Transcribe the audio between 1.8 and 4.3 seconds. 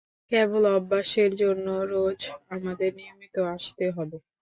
রোজ আপনাকে নিয়মিত আসতে হবে।